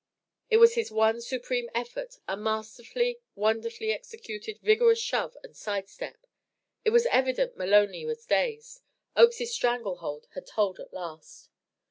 [0.49, 6.25] It was his one supreme effort, a masterly, wonderfully executed, vigorous shove and side step.
[6.83, 8.81] It was evident Maloney was dazed.
[9.15, 11.49] Oakes's strangle hold had told at last.